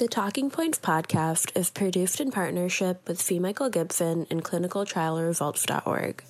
[0.00, 3.38] The Talking Points podcast is produced in partnership with C.
[3.38, 6.24] Michael Gibson and clinicaltrialresults.org.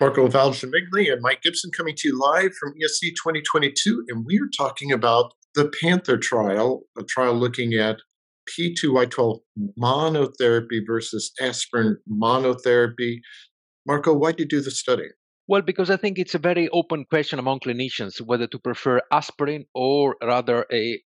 [0.00, 4.48] Marco Valgimigli and Mike Gibson coming to you live from ESC 2022, and we are
[4.56, 7.96] talking about the Panther trial, a trial looking at
[8.50, 9.40] P2Y12
[9.80, 13.20] monotherapy versus aspirin monotherapy.
[13.86, 15.08] Marco, why did you do the study?
[15.48, 19.64] Well, because I think it's a very open question among clinicians whether to prefer aspirin
[19.74, 21.00] or rather a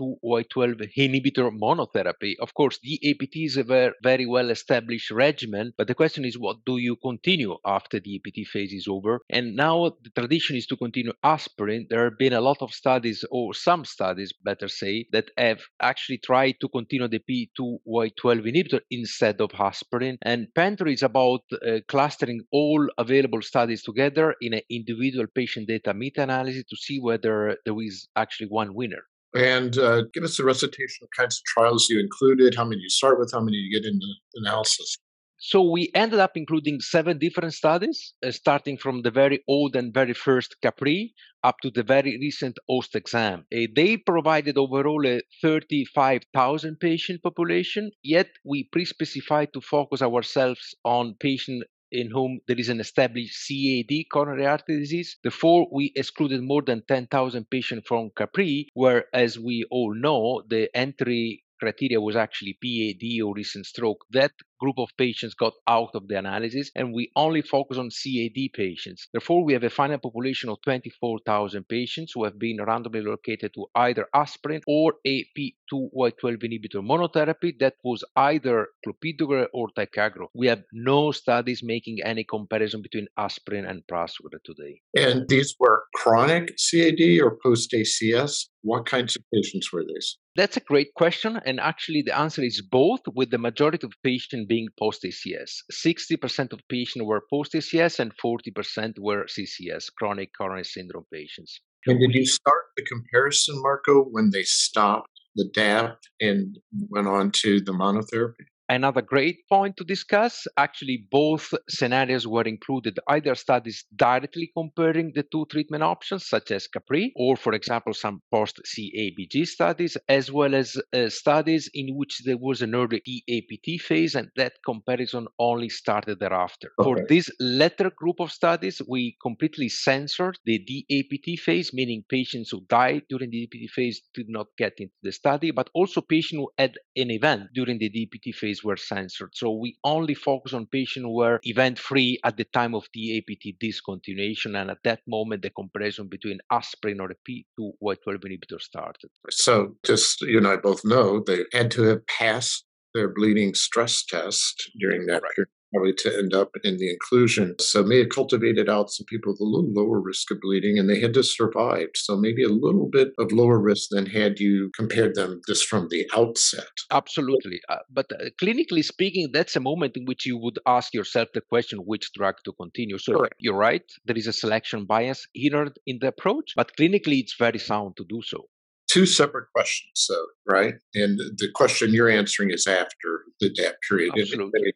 [0.00, 2.34] P2Y12 inhibitor monotherapy.
[2.40, 6.64] Of course, the DAPT is a very, well established regimen, but the question is what
[6.64, 9.20] do you continue after the DAPT phase is over?
[9.30, 11.86] And now the tradition is to continue aspirin.
[11.88, 16.18] There have been a lot of studies, or some studies, better say, that have actually
[16.18, 20.18] tried to continue the P2Y12 inhibitor instead of aspirin.
[20.22, 25.94] And Panther is about uh, clustering all available studies together in an individual patient data
[25.94, 29.02] meta analysis to see whether there is actually one winner.
[29.36, 32.88] And uh, give us a recitation of kinds of trials you included, how many you
[32.88, 34.96] start with, how many you get into analysis.
[35.38, 39.92] So we ended up including seven different studies, uh, starting from the very old and
[39.92, 41.12] very first CAPRIE
[41.44, 43.44] up to the very recent HOST-EXAM.
[43.54, 51.14] Uh, they provided overall a 35,000 patient population, yet we pre-specified to focus ourselves on
[51.20, 51.64] patient
[51.96, 55.16] in whom there is an established CAD, coronary artery disease.
[55.22, 60.68] Therefore, we excluded more than 10,000 patients from CAPRIE, where, as we all know, the
[60.76, 64.04] entry criteria was actually PAD or recent stroke.
[64.10, 68.48] That group of patients got out of the analysis and we only focus on CAD
[68.54, 69.08] patients.
[69.12, 73.66] Therefore, we have a final population of 24,000 patients who have been randomly allocated to
[73.74, 80.28] either aspirin or a P2Y12 inhibitor monotherapy that was either clopidogrel or ticagrelor.
[80.34, 84.80] We have no studies making any comparison between aspirin and prasugrel today.
[84.96, 88.46] And these were chronic CAD or post ACS?
[88.62, 90.18] What kinds of patients were these?
[90.36, 91.40] That's a great question.
[91.46, 95.62] And actually, the answer is both, with the majority of patients being post ACS.
[95.72, 101.60] 60% of patients were post ACS and 40% were CCS, chronic coronary syndrome patients.
[101.86, 106.58] And did you start the comparison, Marco, when they stopped the DAP and
[106.90, 108.46] went on to the monotherapy?
[108.68, 115.22] Another great point to discuss actually, both scenarios were included either studies directly comparing the
[115.22, 120.54] two treatment options, such as CAPRIE, or, for example, some post CABG studies, as well
[120.54, 125.68] as uh, studies in which there was an early DAPT phase, and that comparison only
[125.68, 126.70] started thereafter.
[126.80, 126.84] Okay.
[126.84, 132.64] For this latter group of studies, we completely censored the DAPT phase, meaning patients who
[132.68, 136.50] died during the DAPT phase did not get into the study, but also patients who
[136.58, 139.30] had an event during the DAPT phase were censored.
[139.34, 143.22] So we only focus on patients who were event free at the time of the
[143.26, 144.60] DAPT discontinuation.
[144.60, 149.10] And at that moment, the comparison between aspirin or a P2Y12 inhibitor started.
[149.30, 154.04] So just you and I both know they had to have passed their bleeding stress
[154.04, 155.32] test during that right.
[155.34, 157.54] period probably to end up in the inclusion.
[157.60, 160.88] So may have cultivated out some people with a little lower risk of bleeding and
[160.88, 161.88] they had to survive.
[161.94, 165.88] So maybe a little bit of lower risk than had you compared them just from
[165.90, 166.68] the outset.
[166.90, 167.60] Absolutely.
[167.68, 171.40] Uh, but uh, clinically speaking, that's a moment in which you would ask yourself the
[171.40, 172.98] question which drug to continue.
[172.98, 173.34] So Correct.
[173.38, 173.84] you're right.
[174.04, 178.04] There is a selection bias here in the approach, but clinically it's very sound to
[178.08, 178.48] do so
[178.96, 180.74] two separate questions, though, right?
[180.94, 184.14] And the question you're answering is after the DAP period.
[184.18, 184.72] Absolutely.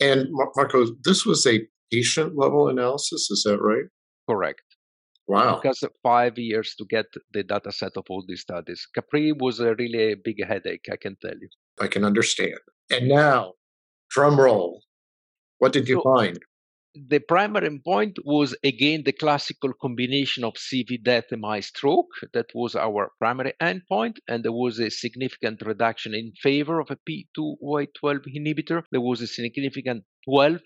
[0.00, 1.60] And Marco, this was a
[1.90, 3.86] patient level analysis, is that right?
[4.28, 4.62] Correct.
[5.26, 5.60] Wow.
[5.62, 8.86] Because five years to get the data set of all these studies.
[8.94, 11.48] CAPRIE was a really a big headache, I can tell you.
[11.80, 12.58] I can understand.
[12.90, 13.54] And now,
[14.10, 14.82] drum roll.
[15.58, 16.38] What did you so, find?
[16.94, 22.10] The primary endpoint was again the classical combination of CV death and MI stroke.
[22.32, 26.96] That was our primary endpoint, and there was a significant reduction in favor of a
[26.96, 28.84] P2Y12 inhibitor.
[28.90, 30.60] There was a significant 12%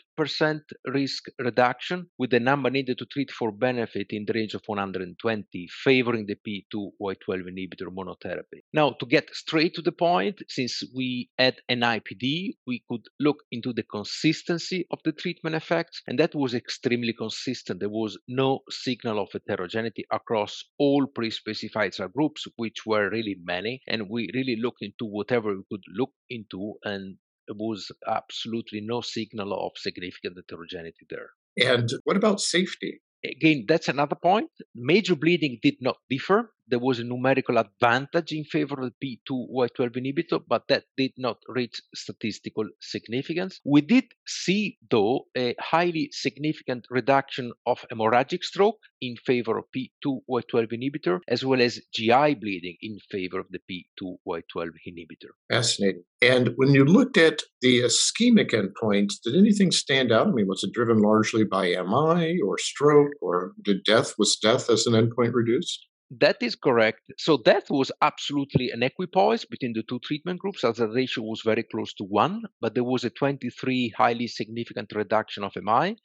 [0.87, 5.69] risk reduction with the number needed to treat for benefit in the range of 120,
[5.85, 8.61] favoring the P2Y12 inhibitor monotherapy.
[8.73, 13.43] Now, to get straight to the point, since we had an IPD, we could look
[13.50, 17.81] into the consistency of the treatment effects, and that was extremely consistent.
[17.81, 23.82] There was no signal of heterogeneity across all pre specified subgroups, which were really many,
[23.87, 27.17] and we really looked into whatever we could look into, and
[27.50, 31.31] was absolutely no signal of significant heterogeneity there.
[31.58, 33.00] And what about safety?
[33.25, 34.50] Again, that's another point.
[34.75, 39.96] Major bleeding did not differ there was a numerical advantage in favor of the P2Y12
[39.96, 43.60] inhibitor, but that did not reach statistical significance.
[43.64, 50.72] We did see, though, a highly significant reduction of hemorrhagic stroke in favor of P2Y12
[50.72, 55.30] inhibitor, as well as GI bleeding in favor of the P2Y12 inhibitor.
[55.50, 56.02] Fascinating.
[56.22, 60.28] And when you looked at the ischemic endpoints, did anything stand out?
[60.28, 64.70] I mean, was it driven largely by MI or stroke, or did death was death
[64.70, 65.86] as an endpoint reduced?
[66.11, 67.12] That is correct.
[67.17, 71.43] So death was absolutely an equipoise between the two treatment groups, as the ratio was
[71.43, 75.97] very close to one, but there was a 23 highly significant reduction of MI.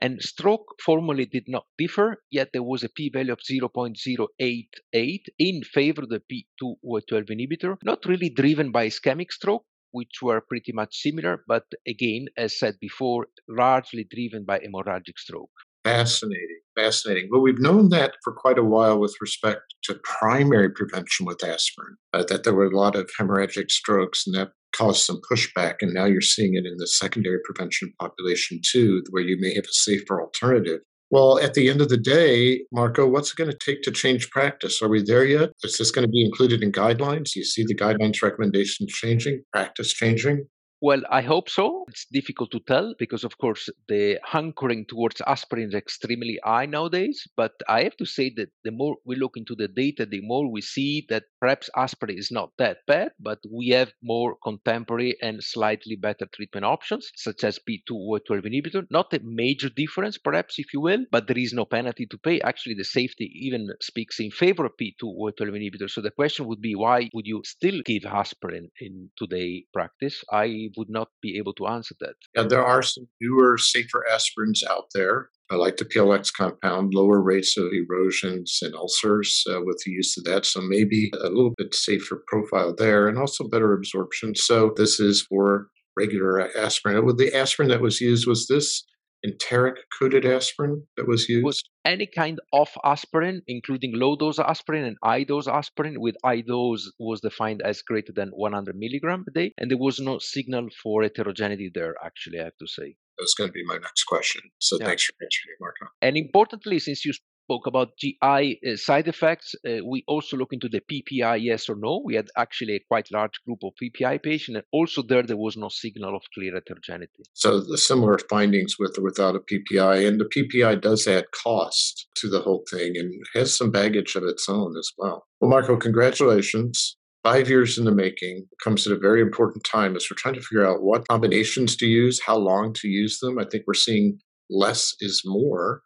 [0.00, 6.02] And stroke formally did not differ, yet there was a p-value of 0.088 in favor
[6.02, 11.44] of the P2Y12 inhibitor, not really driven by ischemic stroke, which were pretty much similar,
[11.46, 15.67] but again, as said before, largely driven by hemorrhagic stroke.
[15.84, 17.28] Fascinating, fascinating.
[17.30, 21.96] Well, we've known that for quite a while with respect to primary prevention with aspirin,
[22.12, 25.76] uh, that there were a lot of hemorrhagic strokes and that caused some pushback.
[25.80, 29.64] And now you're seeing it in the secondary prevention population too, where you may have
[29.64, 30.80] a safer alternative.
[31.10, 34.28] Well, at the end of the day, Marco, what's it going to take to change
[34.28, 34.82] practice?
[34.82, 35.50] Are we there yet?
[35.64, 37.32] Is this going to be included in guidelines?
[37.32, 40.46] Do you see the guidelines recommendations changing, practice changing?
[40.80, 41.84] Well, I hope so.
[41.88, 47.26] It's difficult to tell because, of course, the hankering towards aspirin is extremely high nowadays.
[47.36, 50.48] But I have to say that the more we look into the data, the more
[50.48, 55.42] we see that perhaps aspirin is not that bad, but we have more contemporary and
[55.42, 58.86] slightly better treatment options, such as P2Y12 inhibitor.
[58.88, 62.40] Not a major difference, perhaps, if you will, but there is no penalty to pay.
[62.42, 65.90] Actually, the safety even speaks in favor of P2Y12 inhibitor.
[65.90, 70.22] So the question would be why would you still give aspirin in today practice?
[70.32, 72.14] I would not be able to answer that.
[72.34, 75.30] Yeah, there are some newer, safer aspirins out there.
[75.50, 80.16] I like the PLX compound, lower rates of erosions and ulcers uh, with the use
[80.18, 80.44] of that.
[80.44, 84.34] So maybe a little bit safer profile there and also better absorption.
[84.34, 87.04] So this is for regular aspirin.
[87.16, 88.84] The aspirin that was used, was this
[89.24, 91.44] enteric coated aspirin that was used?
[91.44, 96.42] Was any kind of aspirin, including low dose aspirin and high dose aspirin, with high
[96.42, 99.52] dose was defined as greater than 100 milligram a day.
[99.58, 102.96] And there was no signal for heterogeneity there, actually, I have to say.
[103.18, 104.42] That's going to be my next question.
[104.58, 104.86] So yeah.
[104.86, 105.86] thanks for answering, Marco.
[106.00, 107.12] And importantly, since you
[107.48, 111.76] spoke about GI uh, side effects, uh, we also look into the PPI, yes or
[111.76, 112.02] no.
[112.04, 115.56] We had actually a quite large group of PPI patients, and also there there was
[115.56, 117.24] no signal of clear heterogeneity.
[117.32, 122.08] So the similar findings with or without a PPI, and the PPI does add cost
[122.16, 125.26] to the whole thing and has some baggage of its own as well.
[125.40, 130.06] Well, Marco, congratulations five years in the making comes at a very important time as
[130.08, 133.38] we're trying to figure out what combinations to use, how long to use them.
[133.38, 135.82] I think we're seeing less is more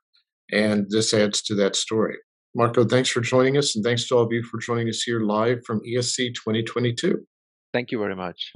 [0.52, 2.16] and this adds to that story.
[2.54, 5.20] Marco, thanks for joining us, and thanks to all of you for joining us here
[5.20, 7.18] live from ESC 2022.
[7.72, 8.52] Thank you very much.